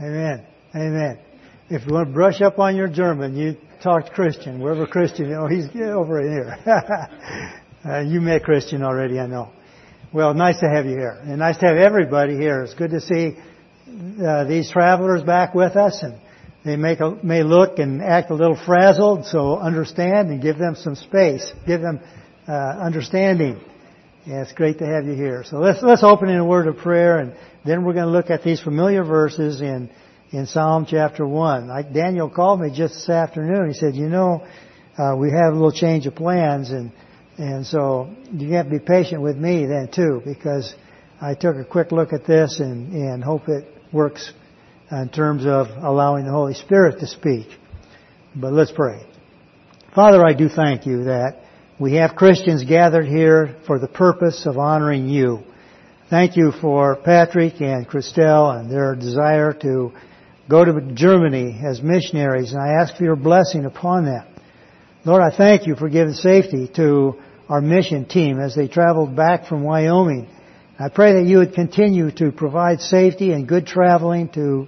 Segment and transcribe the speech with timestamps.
[0.00, 0.46] Amen.
[0.76, 1.18] Amen.
[1.70, 5.32] If you want to brush up on your German, you talk to Christian, wherever Christian,
[5.32, 6.56] oh, he's over here.
[7.84, 9.50] uh, you met Christian already, I know.
[10.12, 11.18] Well, nice to have you here.
[11.22, 12.62] And nice to have everybody here.
[12.62, 13.36] It's good to see
[14.24, 16.14] uh, these travelers back with us and
[16.64, 20.76] they make a, may look and act a little frazzled, so understand and give them
[20.76, 21.44] some space.
[21.66, 22.00] Give them
[22.46, 23.60] uh, understanding.
[24.26, 25.44] Yeah, it's great to have you here.
[25.44, 27.32] So let's let's open in a word of prayer, and
[27.64, 29.90] then we're going to look at these familiar verses in
[30.32, 31.68] in Psalm chapter one.
[31.68, 33.68] Like Daniel called me just this afternoon.
[33.68, 34.46] He said, "You know,
[34.98, 36.92] uh, we have a little change of plans, and
[37.38, 40.74] and so you have to be patient with me then too, because
[41.20, 44.32] I took a quick look at this and and hope it works
[44.90, 47.46] in terms of allowing the Holy Spirit to speak.
[48.34, 49.06] But let's pray.
[49.94, 51.44] Father, I do thank you that
[51.80, 55.44] we have Christians gathered here for the purpose of honoring you.
[56.10, 59.92] Thank you for Patrick and Christelle and their desire to
[60.50, 64.26] go to Germany as missionaries, and I ask for your blessing upon them.
[65.04, 69.46] Lord, I thank you for giving safety to our mission team as they traveled back
[69.46, 70.28] from Wyoming.
[70.80, 74.66] I pray that you would continue to provide safety and good traveling to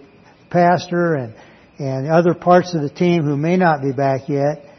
[0.49, 1.35] pastor and,
[1.79, 4.70] and other parts of the team who may not be back yet.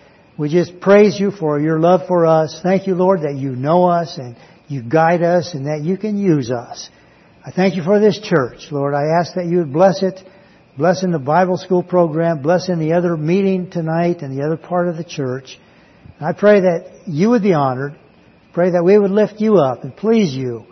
[0.41, 2.59] We just praise you for your love for us.
[2.63, 4.35] Thank you, Lord, that you know us and
[4.67, 6.89] you guide us and that you can use us.
[7.45, 8.95] I thank you for this church, Lord.
[8.95, 10.19] I ask that you would bless it,
[10.79, 14.57] bless in the Bible school program, bless in the other meeting tonight and the other
[14.57, 15.59] part of the church.
[16.17, 17.95] And I pray that you would be honored.
[18.51, 20.65] Pray that we would lift you up and please you.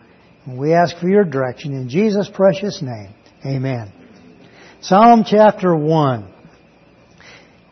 [0.48, 3.14] And we ask for your direction in Jesus' precious name.
[3.46, 3.94] Amen.
[4.82, 6.39] Psalm chapter 1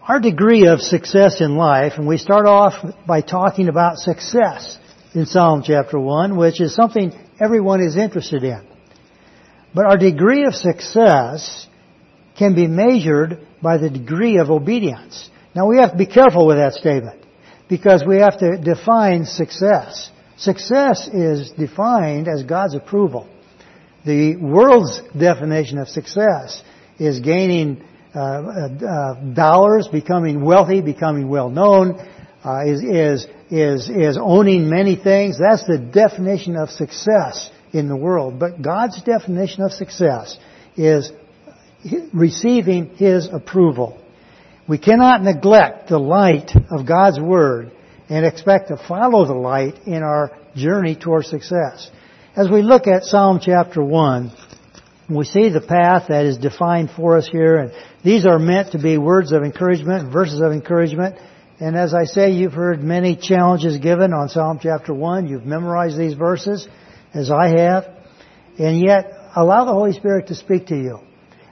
[0.08, 2.74] our degree of success in life, and we start off
[3.06, 4.78] by talking about success
[5.14, 8.66] in Psalm chapter 1, which is something everyone is interested in.
[9.76, 11.68] But our degree of success
[12.40, 15.30] can be measured by the degree of obedience.
[15.54, 17.26] Now we have to be careful with that statement
[17.68, 20.10] because we have to define success.
[20.38, 23.28] Success is defined as God's approval.
[24.06, 26.64] The world's definition of success
[26.98, 27.84] is gaining
[29.34, 32.00] dollars, becoming wealthy, becoming well known,
[32.44, 35.38] uh, is, is, is, is owning many things.
[35.38, 38.40] That's the definition of success in the world.
[38.40, 40.38] But God's definition of success
[40.76, 41.12] is
[42.14, 44.02] receiving His approval.
[44.68, 47.72] We cannot neglect the light of God's Word
[48.10, 51.90] and expect to follow the light in our journey toward success.
[52.36, 54.32] As we look at Psalm chapter 1,
[55.10, 57.72] we see the path that is defined for us here, and
[58.04, 61.16] these are meant to be words of encouragement, verses of encouragement.
[61.60, 65.28] And as I say, you've heard many challenges given on Psalm chapter 1.
[65.28, 66.68] You've memorized these verses,
[67.14, 67.86] as I have.
[68.60, 71.00] And yet, allow the Holy Spirit to speak to you.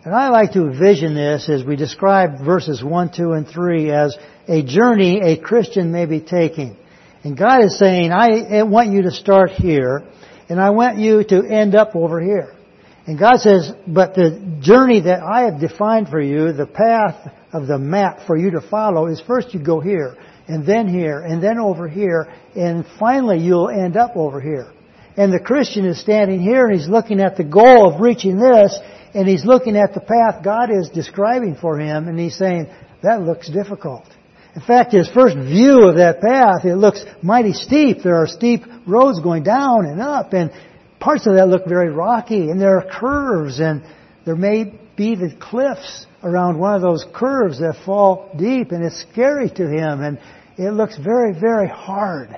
[0.03, 4.17] And I like to envision this as we describe verses 1, 2, and 3 as
[4.47, 6.77] a journey a Christian may be taking.
[7.23, 10.03] And God is saying, I want you to start here,
[10.47, 12.54] and I want you to end up over here.
[13.07, 17.67] And God says, but the journey that I have defined for you, the path of
[17.67, 20.17] the map for you to follow is first you go here,
[20.47, 24.71] and then here, and then over here, and finally you'll end up over here.
[25.17, 28.77] And the Christian is standing here and he's looking at the goal of reaching this,
[29.13, 32.67] and he's looking at the path God is describing for him, and he's saying,
[33.01, 34.05] that looks difficult.
[34.55, 38.03] In fact, his first view of that path, it looks mighty steep.
[38.03, 40.51] There are steep roads going down and up, and
[41.05, 43.83] parts of that look very rocky, and there are curves, and
[44.25, 49.05] there may be the cliffs around one of those curves that fall deep, and it's
[49.11, 50.19] scary to him, and
[50.57, 52.35] it looks very, very hard.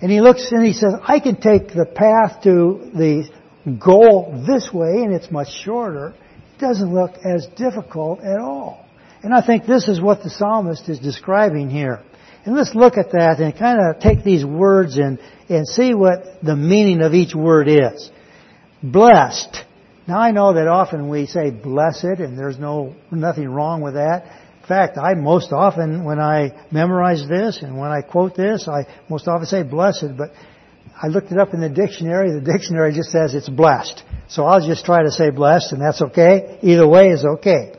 [0.00, 3.30] And he looks and he says, I can take the path to the
[3.78, 6.08] goal this way, and it's much shorter.
[6.08, 8.84] It doesn't look as difficult at all.
[9.22, 12.02] And I think this is what the psalmist is describing here.
[12.44, 16.42] And let's look at that and kind of take these words and, and see what
[16.42, 18.10] the meaning of each word is.
[18.82, 19.64] Blessed.
[20.08, 24.24] Now I know that often we say blessed and there's no, nothing wrong with that.
[24.60, 28.86] In fact, I most often, when I memorize this and when I quote this, I
[29.08, 30.30] most often say blessed, but
[31.00, 32.32] I looked it up in the dictionary.
[32.32, 34.02] The dictionary just says it's blessed.
[34.28, 36.58] So I'll just try to say blessed and that's okay.
[36.62, 37.74] Either way is okay.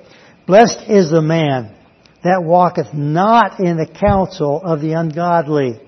[0.47, 1.75] Blessed is the man
[2.23, 5.79] that walketh not in the counsel of the ungodly.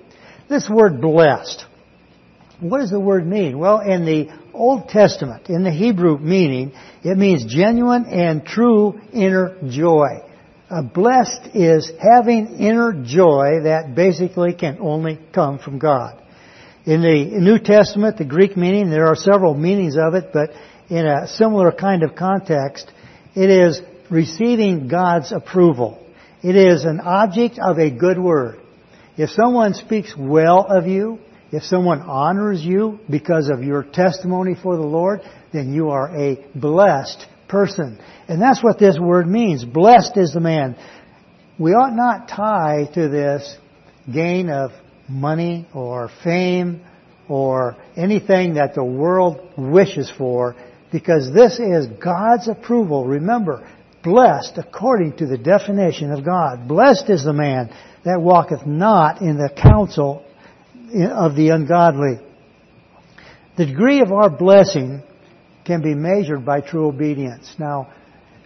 [0.49, 1.65] This word blessed,
[2.59, 3.57] what does the word mean?
[3.57, 6.71] Well, in the Old Testament, in the Hebrew meaning,
[7.03, 10.21] it means genuine and true inner joy.
[10.69, 16.21] Uh, blessed is having inner joy that basically can only come from God.
[16.85, 20.51] In the New Testament, the Greek meaning, there are several meanings of it, but
[20.89, 22.91] in a similar kind of context,
[23.35, 26.01] It is receiving God's approval.
[26.45, 28.59] It is an object of a good word.
[29.17, 31.17] If someone speaks well of you,
[31.51, 35.21] if someone honors you because of your testimony for the Lord,
[35.51, 37.99] then you are a blessed person.
[38.27, 39.65] And that's what this word means.
[39.65, 40.75] Blessed is the man.
[41.57, 43.57] We ought not tie to this
[44.13, 44.69] gain of
[45.09, 46.81] money or fame
[47.27, 50.55] or anything that the world wishes for
[50.91, 53.03] because this is God's approval.
[53.03, 53.67] Remember,
[54.05, 56.67] blessed according to the definition of God.
[56.67, 57.75] Blessed is the man
[58.05, 60.23] that walketh not in the counsel
[61.11, 62.19] of the ungodly.
[63.57, 65.01] The degree of our blessing
[65.65, 67.53] can be measured by true obedience.
[67.57, 67.91] Now,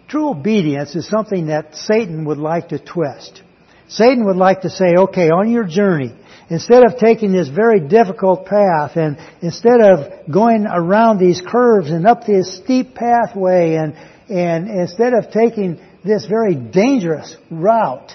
[0.08, 3.44] true obedience is something that Satan would like to twist.
[3.90, 6.14] Satan would like to say, okay, on your journey,
[6.50, 12.08] instead of taking this very difficult path and instead of going around these curves and
[12.08, 13.96] up this steep pathway and,
[14.30, 18.12] and instead of taking this very dangerous route,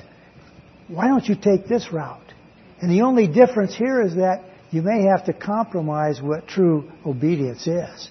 [0.88, 2.20] why don't you take this route?
[2.81, 7.66] And the only difference here is that you may have to compromise what true obedience
[7.66, 8.11] is.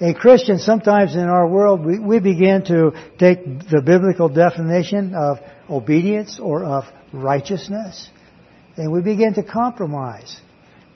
[0.00, 5.38] And Christian, sometimes in our world, we, we begin to take the biblical definition of
[5.68, 8.08] obedience or of righteousness,
[8.76, 10.40] and we begin to compromise.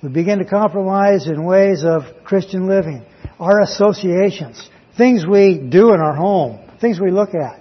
[0.02, 3.05] We begin to compromise in ways of Christian living,
[3.40, 7.61] our associations, things we do in our home, things we look at,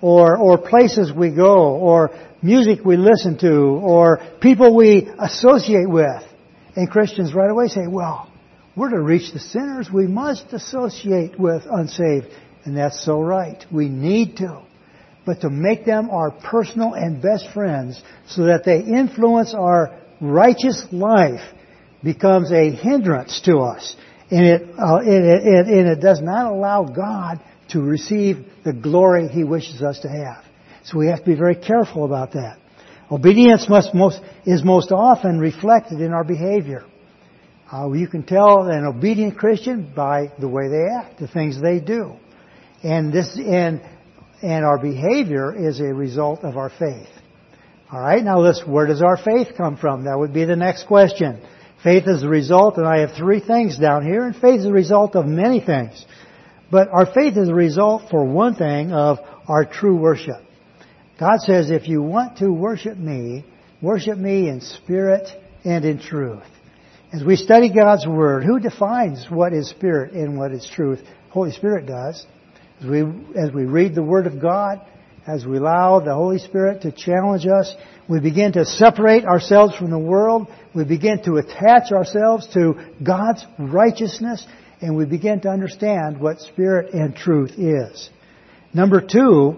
[0.00, 2.10] or, or places we go, or
[2.42, 6.22] music we listen to, or people we associate with.
[6.76, 8.30] And Christians right away say, well,
[8.76, 9.88] we're to reach the sinners.
[9.92, 12.26] We must associate with unsaved.
[12.64, 13.64] And that's so right.
[13.72, 14.62] We need to.
[15.26, 20.86] But to make them our personal and best friends so that they influence our righteous
[20.92, 21.40] life
[22.04, 23.96] becomes a hindrance to us.
[24.30, 27.40] And it, uh, and it, and it does not allow God
[27.70, 30.44] to receive the glory He wishes us to have.
[30.84, 32.58] So we have to be very careful about that.
[33.10, 36.84] Obedience must most, is most often reflected in our behavior.
[37.72, 41.80] Uh, you can tell an obedient Christian by the way they act, the things they
[41.80, 42.14] do.
[42.82, 43.82] And this, and,
[44.42, 47.08] and our behavior is a result of our faith.
[47.92, 50.04] Alright, now listen, where does our faith come from?
[50.04, 51.40] That would be the next question.
[51.82, 54.72] Faith is the result, and I have three things down here, and faith is the
[54.72, 56.04] result of many things.
[56.70, 60.42] But our faith is the result, for one thing, of our true worship.
[61.20, 63.44] God says, if you want to worship me,
[63.80, 65.28] worship me in spirit
[65.64, 66.42] and in truth.
[67.12, 71.00] As we study God's Word, who defines what is spirit and what is truth?
[71.30, 72.26] Holy Spirit does.
[72.80, 73.00] As we,
[73.36, 74.80] as we read the Word of God,
[75.28, 77.74] as we allow the Holy Spirit to challenge us,
[78.08, 80.48] we begin to separate ourselves from the world.
[80.74, 84.46] We begin to attach ourselves to God's righteousness
[84.80, 88.08] and we begin to understand what spirit and truth is.
[88.72, 89.56] Number two,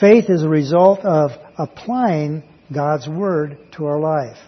[0.00, 2.42] faith is a result of applying
[2.72, 4.38] God's Word to our life.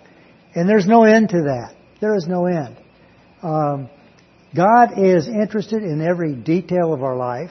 [0.54, 1.74] And there's no end to that.
[2.00, 2.78] There is no end.
[3.42, 3.90] Um,
[4.54, 7.50] God is interested in every detail of our life.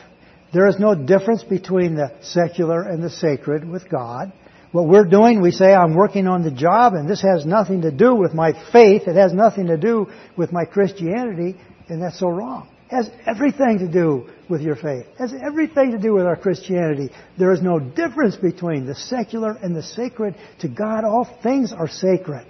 [0.55, 4.31] There is no difference between the secular and the sacred with God.
[4.71, 7.91] What we're doing, we say, I'm working on the job and this has nothing to
[7.91, 9.01] do with my faith.
[9.05, 10.07] It has nothing to do
[10.37, 11.57] with my Christianity.
[11.89, 12.69] And that's so wrong.
[12.89, 15.05] It has everything to do with your faith.
[15.05, 17.09] It has everything to do with our Christianity.
[17.37, 20.35] There is no difference between the secular and the sacred.
[20.59, 22.47] To God, all things are sacred.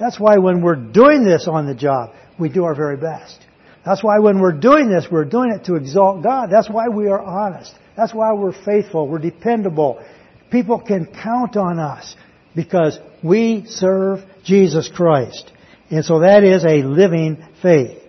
[0.00, 3.45] That's why when we're doing this on the job, we do our very best.
[3.86, 6.50] That's why when we're doing this, we're doing it to exalt God.
[6.50, 7.72] That's why we are honest.
[7.96, 9.06] That's why we're faithful.
[9.06, 10.04] We're dependable.
[10.50, 12.16] People can count on us
[12.56, 15.52] because we serve Jesus Christ.
[15.88, 18.02] And so that is a living faith.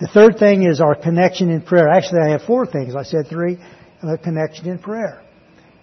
[0.00, 1.88] The third thing is our connection in prayer.
[1.88, 2.94] Actually, I have four things.
[2.94, 3.58] I said three.
[4.00, 5.20] A connection in prayer.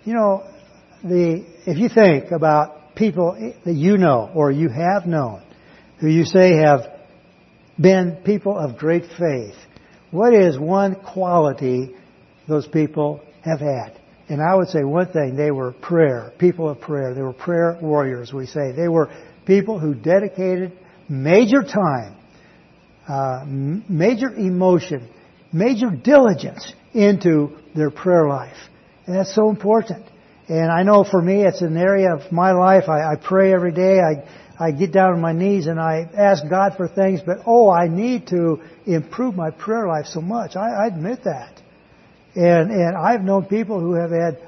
[0.06, 0.50] You know,
[1.04, 5.44] the if you think about people that you know or you have known,
[6.00, 6.95] who you say have
[7.80, 9.56] been people of great faith,
[10.12, 11.96] what is one quality
[12.48, 14.00] those people have had?
[14.28, 17.14] And I would say one thing, they were prayer, people of prayer.
[17.14, 18.72] They were prayer warriors, we say.
[18.76, 19.12] They were
[19.46, 20.72] people who dedicated
[21.08, 22.18] major time
[23.08, 25.08] uh, major emotion,
[25.54, 28.58] major diligence into their prayer life.
[29.06, 30.06] And that's so important.
[30.48, 32.86] And I know for me, it's an area of my life.
[32.88, 34.00] I, I pray every day.
[34.00, 34.28] I,
[34.60, 37.88] I get down on my knees and I ask God for things, but oh, I
[37.88, 40.56] need to improve my prayer life so much.
[40.56, 41.62] I, I admit that.
[42.36, 44.40] And, and I've known people who have had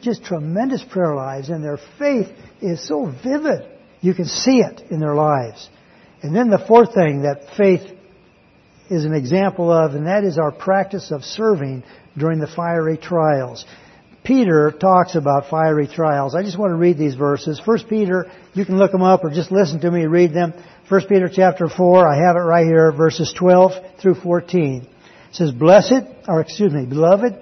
[0.00, 2.28] just tremendous prayer lives and their faith
[2.60, 3.66] is so vivid.
[4.00, 5.68] You can see it in their lives.
[6.22, 7.82] And then the fourth thing that faith
[8.90, 11.82] is an example of, and that is our practice of serving
[12.16, 13.64] during the fiery trials.
[14.24, 16.34] Peter talks about fiery trials.
[16.34, 17.60] I just want to read these verses.
[17.64, 20.54] First Peter, you can look them up or just listen to me read them.
[20.88, 24.82] First Peter chapter 4, I have it right here, verses 12 through 14.
[24.82, 27.34] It says, Blessed, or excuse me, beloved,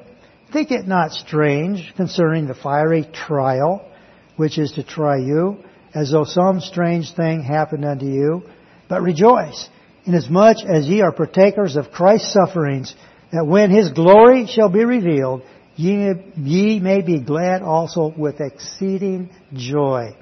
[0.52, 3.88] think it not strange concerning the fiery trial,
[4.36, 5.58] which is to try you,
[5.94, 8.42] as though some strange thing happened unto you.
[8.88, 9.68] But rejoice,
[10.04, 12.92] inasmuch as ye are partakers of Christ's sufferings,
[13.30, 15.42] that when his glory shall be revealed,
[15.76, 20.16] ye, ye may be glad also with exceeding joy.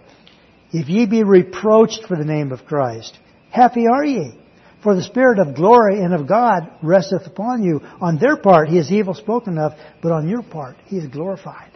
[0.73, 3.19] If ye be reproached for the name of Christ,
[3.51, 4.35] happy are ye.
[4.83, 7.81] For the Spirit of glory and of God resteth upon you.
[8.01, 11.71] On their part he is evil spoken of, but on your part he is glorified.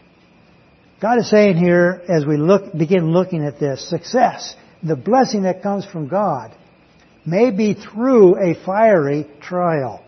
[1.03, 5.63] God is saying here, as we look, begin looking at this, success, the blessing that
[5.63, 6.57] comes from God,
[7.27, 10.03] may be through a fiery trial.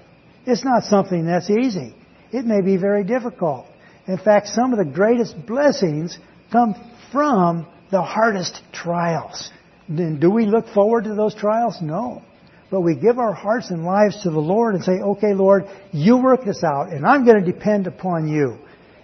[0.46, 1.94] It's not something that's easy.
[2.36, 3.64] It may be very difficult.
[4.06, 6.18] In fact, some of the greatest blessings
[6.52, 6.74] come
[7.10, 9.50] from the hardest trials.
[9.88, 11.78] Then do we look forward to those trials?
[11.80, 12.22] No.
[12.70, 16.18] But we give our hearts and lives to the Lord and say, okay, Lord, you
[16.18, 18.58] work this out and I'm going to depend upon you.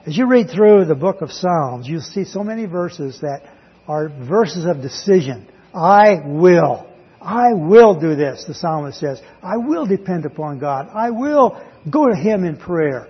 [0.04, 3.44] As you read through the book of Psalms, you'll see so many verses that
[3.88, 5.48] are verses of decision.
[5.72, 6.86] I will.
[7.18, 9.22] I will do this, the psalmist says.
[9.42, 10.90] I will depend upon God.
[10.92, 13.08] I will go to Him in prayer.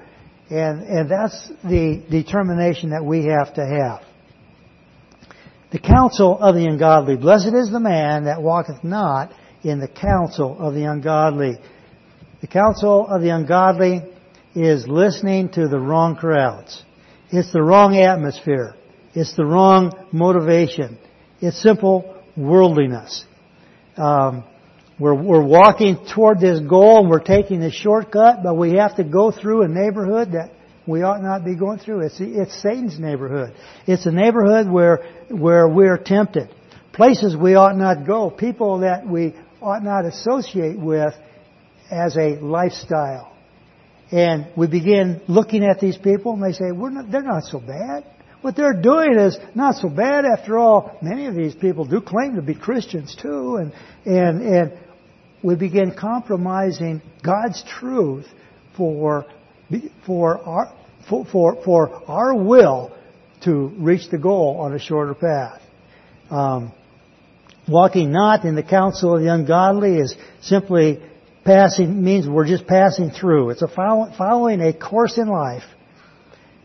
[0.52, 4.02] And, and that's the determination that we have to have.
[5.70, 7.16] The counsel of the ungodly.
[7.16, 9.32] Blessed is the man that walketh not
[9.62, 11.54] in the counsel of the ungodly.
[12.42, 14.02] The counsel of the ungodly
[14.54, 16.84] is listening to the wrong crowds.
[17.30, 18.74] It's the wrong atmosphere.
[19.14, 20.98] It's the wrong motivation.
[21.40, 23.24] It's simple worldliness.
[23.96, 24.44] Um,
[24.98, 29.04] we're, we're walking toward this goal and we're taking this shortcut, but we have to
[29.04, 30.52] go through a neighborhood that
[30.86, 32.00] we ought not be going through.
[32.00, 33.54] It's, it's Satan's neighborhood.
[33.86, 36.50] It's a neighborhood where, where we're tempted.
[36.92, 38.30] Places we ought not go.
[38.30, 41.14] People that we ought not associate with
[41.90, 43.32] as a lifestyle.
[44.10, 47.60] And we begin looking at these people and they say, We're not, they're not so
[47.60, 48.04] bad.
[48.42, 50.98] What they're doing is not so bad after all.
[51.00, 53.72] Many of these people do claim to be Christians too, and,
[54.04, 54.72] and, and
[55.42, 58.26] we begin compromising God's truth
[58.76, 59.26] for,
[60.04, 60.74] for our,
[61.08, 62.92] for, for, for our will
[63.44, 65.62] to reach the goal on a shorter path.
[66.28, 66.72] Um,
[67.68, 71.00] walking not in the counsel of the ungodly is simply
[71.44, 73.50] passing, means we're just passing through.
[73.50, 75.64] It's a follow, following a course in life,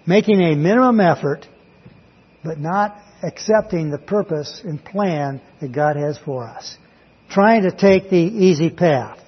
[0.07, 1.46] making a minimum effort
[2.47, 6.77] but not accepting the purpose and plan that God has for us.
[7.29, 9.19] Trying to take the easy path.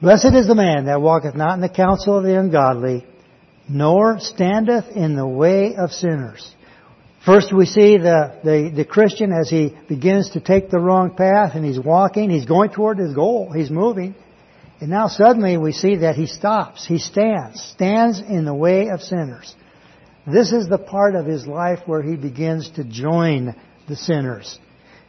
[0.00, 3.06] Blessed is the man that walketh not in the counsel of the ungodly,
[3.68, 6.50] nor standeth in the way of sinners.
[7.24, 11.54] First we see the, the, the Christian as he begins to take the wrong path
[11.54, 14.14] and he's walking, he's going toward his goal, he's moving.
[14.80, 19.02] And now suddenly we see that he stops, he stands, stands in the way of
[19.02, 19.54] sinners.
[20.26, 23.56] This is the part of his life where he begins to join
[23.88, 24.58] the sinners.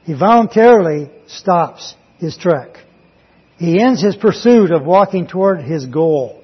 [0.05, 2.77] He voluntarily stops his trek.
[3.58, 6.43] He ends his pursuit of walking toward his goal.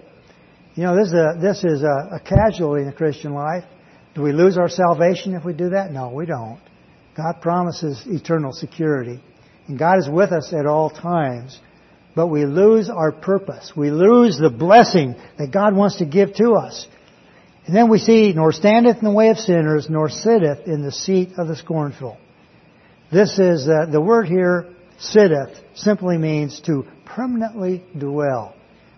[0.76, 3.66] You know, this is a, this is a, a casualty in the Christian life.
[4.14, 5.92] Do we lose our salvation if we do that?
[5.92, 6.62] No, we don't.
[7.18, 9.20] God promises eternal security.
[9.68, 11.60] And God is with us at all times.
[12.16, 13.74] But we lose our purpose.
[13.76, 16.88] We lose the blessing that God wants to give to us.
[17.70, 20.92] And then we see, nor standeth in the way of sinners, nor sitteth in the
[20.92, 22.18] seat of the scornful.
[23.12, 28.56] This is, uh, the word here, sitteth, simply means to permanently dwell.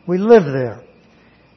[0.07, 0.83] We live there.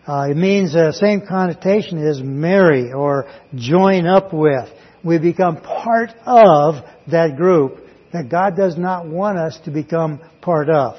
[0.08, 4.68] Uh, it means the uh, same connotation as marry or join up with.
[5.04, 7.78] We become part of that group
[8.12, 10.96] that God does not want us to become part of.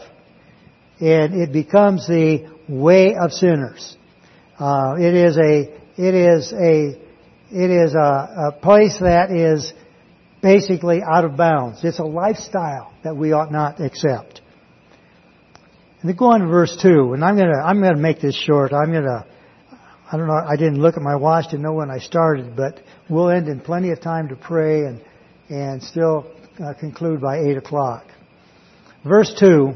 [1.02, 3.98] And it becomes the way of sinners.
[4.58, 7.00] Uh, it is a it is a,
[7.52, 9.74] it is a, a place that is
[10.42, 11.84] basically out of bounds.
[11.84, 14.42] It's a lifestyle that we ought not accept.
[16.02, 18.74] And then go on to verse 2, and I'm gonna, I'm gonna make this short.
[18.74, 19.26] I'm gonna,
[20.12, 22.80] I don't know, I didn't look at my watch to know when I started, but
[23.10, 25.02] we'll end in plenty of time to pray and,
[25.50, 26.32] and still
[26.64, 28.06] uh, conclude by 8 o'clock.
[29.04, 29.74] Verse 2,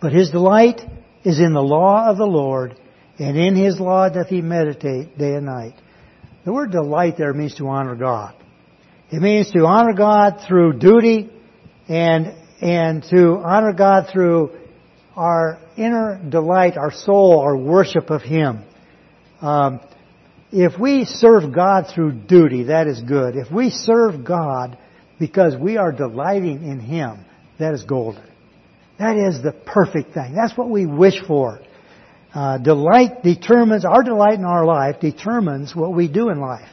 [0.00, 0.80] But his delight
[1.24, 2.76] is in the law of the Lord,
[3.20, 5.74] and in his law doth he meditate day and night.
[6.46, 8.34] The word delight there means to honor God.
[9.10, 11.30] It means to honor God through duty
[11.86, 14.58] and, and to honor God through
[15.14, 18.64] our inner delight, our soul, our worship of Him.
[19.42, 19.80] Um,
[20.50, 23.36] if we serve God through duty, that is good.
[23.36, 24.78] If we serve God
[25.18, 27.26] because we are delighting in Him,
[27.58, 28.24] that is golden.
[28.98, 30.34] That is the perfect thing.
[30.34, 31.60] That's what we wish for.
[32.32, 36.68] Uh, delight determines, our delight in our life determines what we do in life.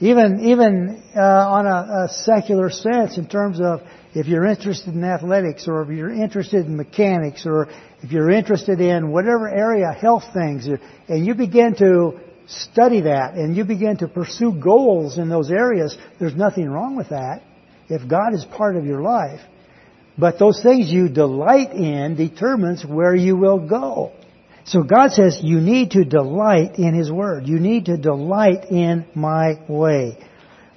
[0.00, 3.82] Even, even uh, on a, a secular sense in terms of
[4.14, 7.68] if you're interested in athletics or if you're interested in mechanics or
[8.02, 10.66] if you're interested in whatever area, health things,
[11.08, 12.18] and you begin to
[12.48, 17.10] study that and you begin to pursue goals in those areas, there's nothing wrong with
[17.10, 17.42] that
[17.88, 19.40] if God is part of your life.
[20.18, 24.12] But those things you delight in determines where you will go.
[24.64, 27.46] So God says you need to delight in His Word.
[27.46, 30.18] You need to delight in my way.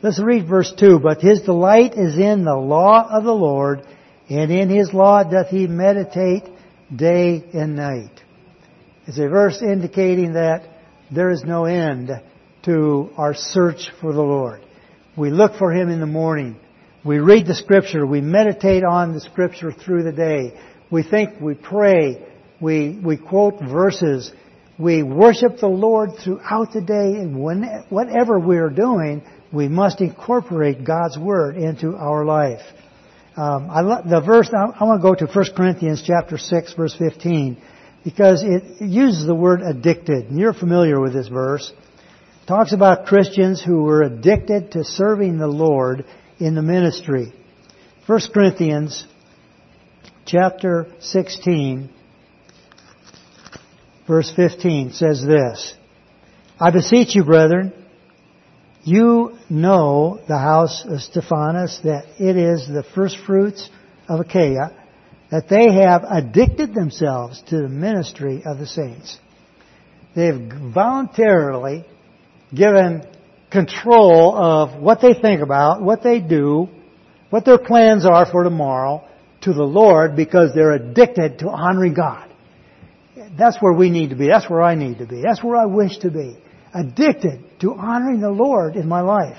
[0.02, 1.00] Let's read verse 2.
[1.00, 3.86] But His delight is in the law of the Lord,
[4.30, 6.44] and in His law doth He meditate
[6.94, 8.22] day and night.
[9.06, 10.68] It's a verse indicating that
[11.12, 12.10] there is no end
[12.64, 14.62] to our search for the Lord.
[15.18, 16.58] We look for Him in the morning.
[17.06, 18.06] We read the Scripture.
[18.06, 20.58] We meditate on the Scripture through the day.
[20.90, 22.26] We think, we pray,
[22.64, 24.32] we, we quote verses.
[24.80, 30.00] We worship the Lord throughout the day and when, whatever we are doing, we must
[30.00, 32.62] incorporate God's Word into our life.
[33.36, 36.74] Um, I lo- the verse, I, I want to go to 1 Corinthians chapter 6
[36.74, 37.62] verse 15
[38.04, 40.28] because it uses the word addicted.
[40.28, 41.72] And you're familiar with this verse.
[41.72, 46.06] It talks about Christians who were addicted to serving the Lord
[46.40, 47.34] in the ministry.
[48.06, 49.06] 1 Corinthians
[50.26, 51.90] chapter 16
[54.08, 55.76] verse 15 says this,
[56.60, 57.74] I beseech you, brethren,
[58.84, 63.70] you know the house of Stephanas, that it is the first fruits
[64.08, 64.76] of Achaia,
[65.32, 69.18] that they have addicted themselves to the ministry of the saints.
[70.16, 71.86] They've voluntarily
[72.54, 73.08] given
[73.50, 76.68] control of what they think about, what they do,
[77.30, 79.08] what their plans are for tomorrow
[79.42, 82.33] to the Lord because they're addicted to honoring God.
[83.38, 84.28] That's where we need to be.
[84.28, 85.22] That's where I need to be.
[85.22, 86.38] That's where I wish to be.
[86.74, 89.38] Addicted to honoring the Lord in my life.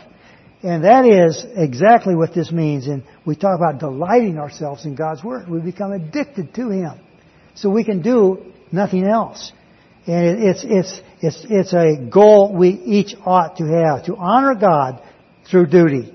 [0.62, 2.86] And that is exactly what this means.
[2.86, 5.48] And we talk about delighting ourselves in God's Word.
[5.48, 7.00] We become addicted to Him.
[7.54, 9.52] So we can do nothing else.
[10.06, 14.06] And it's, it's, it's, it's a goal we each ought to have.
[14.06, 15.02] To honor God
[15.50, 16.14] through duty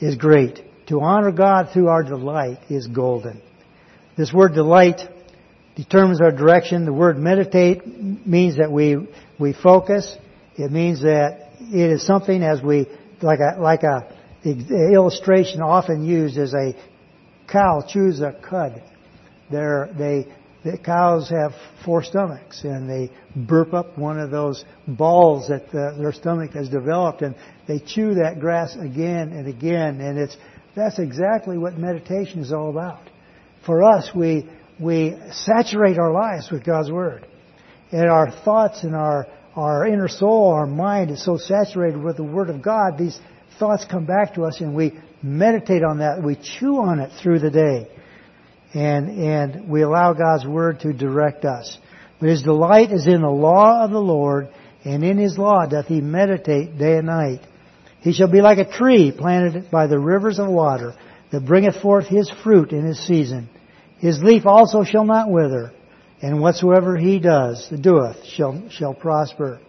[0.00, 0.60] is great.
[0.88, 3.40] To honor God through our delight is golden.
[4.16, 5.00] This word delight
[5.76, 6.84] determines our direction.
[6.84, 8.96] The word meditate means that we,
[9.38, 10.16] we focus.
[10.56, 12.86] It means that it is something as we,
[13.22, 16.74] like a, like a, illustration often used as a
[17.50, 18.82] cow chews a cud.
[19.50, 20.26] They're, they,
[20.64, 21.52] the cows have
[21.84, 26.68] four stomachs and they burp up one of those balls that the, their stomach has
[26.68, 27.34] developed and
[27.66, 30.36] they chew that grass again and again and it's,
[30.76, 33.00] that's exactly what meditation is all about.
[33.66, 34.48] For us, we,
[34.80, 37.26] we saturate our lives with God's Word.
[37.92, 42.24] And our thoughts and our, our inner soul, our mind is so saturated with the
[42.24, 43.18] Word of God, these
[43.58, 46.22] thoughts come back to us and we meditate on that.
[46.22, 47.88] We chew on it through the day.
[48.72, 51.76] And, and we allow God's Word to direct us.
[52.20, 54.48] But His delight is in the law of the Lord,
[54.84, 57.40] and in His law doth He meditate day and night.
[58.00, 60.94] He shall be like a tree planted by the rivers of water,
[61.32, 63.48] that bringeth forth his fruit in his season.
[64.00, 65.72] His leaf also shall not wither,
[66.22, 69.60] and whatsoever he does, doeth, shall, shall prosper.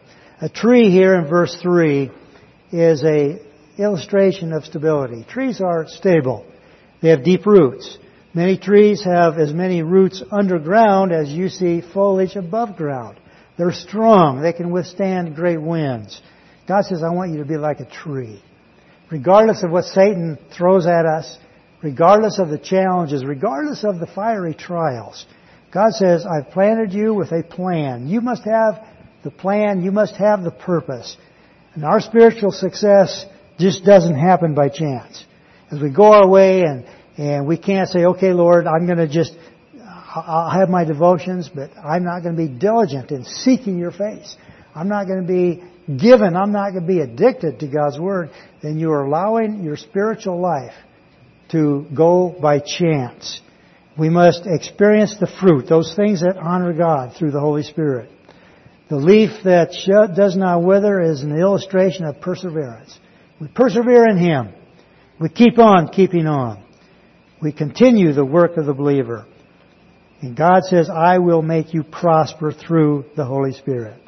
[0.42, 2.10] A tree here in verse 3
[2.72, 3.40] is a
[3.78, 5.26] illustration of stability.
[5.30, 6.46] Trees are stable.
[7.02, 7.98] They have deep roots.
[8.34, 13.20] Many trees have as many roots underground as you see foliage above ground.
[13.58, 14.42] They're strong.
[14.42, 16.22] They can withstand great winds.
[16.68, 18.42] God says, I want you to be like a tree.
[19.12, 21.38] Regardless of what Satan throws at us,
[21.82, 25.26] regardless of the challenges, regardless of the fiery trials.
[25.74, 28.08] God says, I've planted you with a plan.
[28.08, 28.86] You must have
[29.24, 29.84] the plan.
[29.84, 31.18] You must have the purpose.
[31.74, 33.26] And our spiritual success
[33.58, 35.26] just doesn't happen by chance.
[35.72, 36.86] As we go our way and,
[37.18, 39.34] and we can't say, okay, Lord, I'm going to just,
[40.14, 44.36] I'll have my devotions, but I'm not going to be diligent in seeking your face.
[44.76, 45.64] I'm not going to be
[45.98, 48.32] given, I'm not going to be addicted to God's Word.
[48.62, 50.74] Then you are allowing your spiritual life
[51.52, 53.42] to go by chance.
[53.98, 58.10] We must experience the fruit, those things that honor God through the Holy Spirit.
[58.90, 59.72] The leaf that
[60.16, 62.98] does not wither is an illustration of perseverance.
[63.40, 64.54] We persevere in Him.
[65.20, 66.64] We keep on keeping on.
[67.42, 69.26] We continue the work of the believer.
[70.22, 74.00] And God says, I will make you prosper through the Holy Spirit.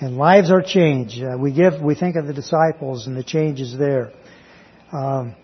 [0.00, 1.22] And lives are changed.
[1.22, 4.12] Uh, we give, we think of the disciples and the changes there.
[4.92, 5.34] Um,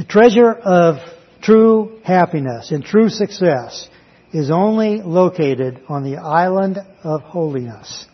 [0.00, 0.96] the treasure of
[1.42, 3.86] true happiness and true success
[4.32, 8.06] is only located on the island of holiness.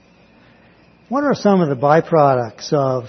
[1.09, 3.05] What are some of the byproducts of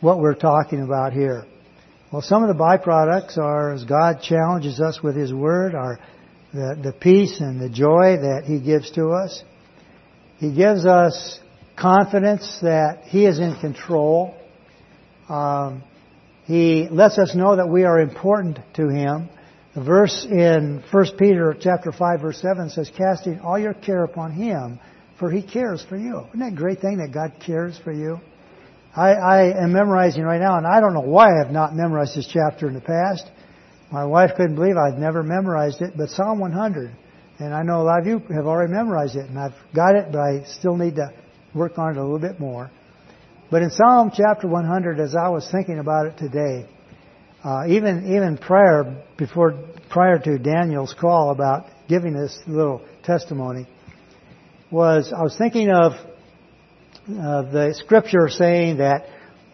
[0.00, 1.44] what we're talking about here?
[2.12, 5.98] Well, some of the byproducts are as God challenges us with His Word, are
[6.54, 9.42] the, the peace and the joy that He gives to us.
[10.36, 11.40] He gives us
[11.76, 14.36] confidence that He is in control.
[15.28, 15.82] Um,
[16.48, 19.28] he lets us know that we are important to Him.
[19.74, 24.32] The verse in 1 Peter chapter 5 verse 7 says, casting all your care upon
[24.32, 24.80] Him,
[25.18, 26.24] for He cares for you.
[26.28, 28.18] Isn't that a great thing that God cares for you?
[28.96, 32.16] I, I am memorizing right now, and I don't know why I have not memorized
[32.16, 33.30] this chapter in the past.
[33.92, 36.96] My wife couldn't believe I'd never memorized it, but Psalm 100.
[37.40, 40.06] And I know a lot of you have already memorized it, and I've got it,
[40.10, 41.12] but I still need to
[41.54, 42.70] work on it a little bit more.
[43.50, 46.66] But in Psalm chapter 100, as I was thinking about it today,
[47.42, 49.54] uh, even even prior before
[49.88, 53.66] prior to Daniel's call about giving this little testimony,
[54.70, 59.06] was I was thinking of uh, the scripture saying that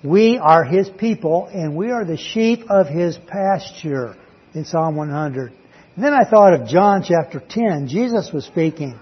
[0.02, 4.16] we are His people and we are the sheep of His pasture
[4.54, 5.52] in Psalm 100.
[5.94, 7.86] And then I thought of John chapter 10.
[7.88, 8.98] Jesus was speaking.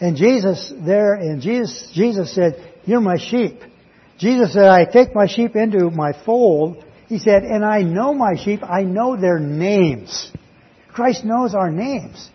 [0.00, 3.60] And Jesus there, and Jesus, Jesus said, you're my sheep.
[4.22, 6.84] Jesus said, I take my sheep into my fold.
[7.08, 8.60] He said, and I know my sheep.
[8.62, 10.30] I know their names.
[10.92, 12.30] Christ knows our names.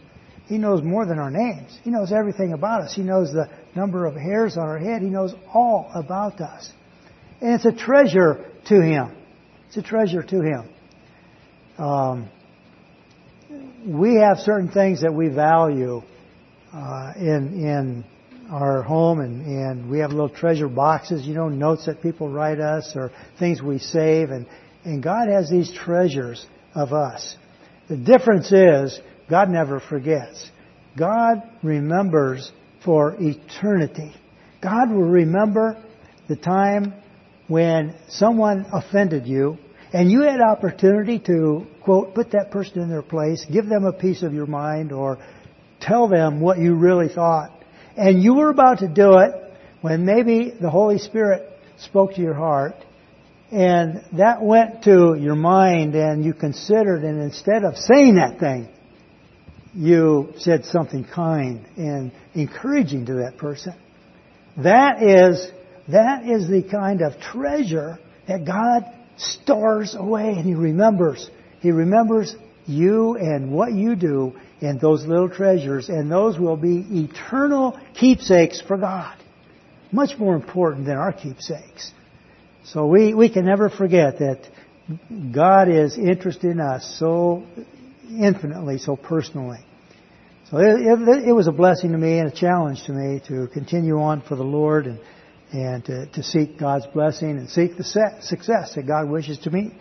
[0.47, 1.79] He knows more than our names.
[1.85, 2.93] He knows everything about us.
[2.93, 5.01] He knows the number of hairs on our head.
[5.01, 6.69] He knows all about us.
[7.39, 9.15] And it's a treasure to Him.
[9.69, 10.69] It's a treasure to Him.
[11.77, 12.29] Um,
[13.85, 16.01] we have certain things that we value
[16.73, 18.05] uh, in in
[18.49, 22.59] our home, and and we have little treasure boxes, you know, notes that people write
[22.59, 24.45] us or things we save, and
[24.83, 27.35] and God has these treasures of us.
[27.89, 30.49] The difference is God never forgets.
[30.97, 32.51] God remembers
[32.83, 34.13] for eternity.
[34.61, 35.81] God will remember
[36.27, 36.93] the time
[37.47, 39.57] when someone offended you
[39.93, 43.93] and you had opportunity to, quote, put that person in their place, give them a
[43.93, 45.17] piece of your mind, or
[45.79, 47.51] tell them what you really thought.
[47.97, 49.31] And you were about to do it
[49.81, 52.75] when maybe the Holy Spirit spoke to your heart,
[53.51, 58.69] and that went to your mind, and you considered, and instead of saying that thing,
[59.73, 63.73] you said something kind and encouraging to that person.
[64.57, 65.51] That is,
[65.87, 68.83] that is the kind of treasure that God
[69.17, 71.29] stores away and He remembers.
[71.61, 76.85] He remembers you and what you do in those little treasures, and those will be
[76.89, 79.17] eternal keepsakes for God.
[79.91, 81.91] Much more important than our keepsakes.
[82.65, 84.49] So we, we can never forget that
[85.33, 87.45] God is interested in us so
[88.09, 89.59] infinitely, so personally.
[90.49, 93.47] So it, it, it, was a blessing to me and a challenge to me to
[93.47, 94.99] continue on for the Lord and
[95.51, 97.83] and to, to seek God's blessing and seek the
[98.21, 99.71] success that God wishes to me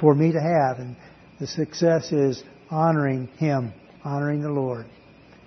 [0.00, 0.78] for me to have.
[0.78, 0.96] And
[1.38, 3.72] the success is honoring Him,
[4.04, 4.86] honoring the Lord.